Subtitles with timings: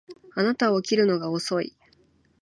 [0.33, 1.77] あなたは起きるのが遅い